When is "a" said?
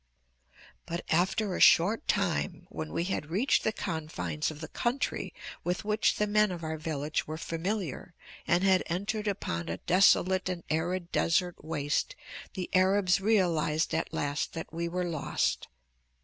1.55-1.59, 9.69-9.77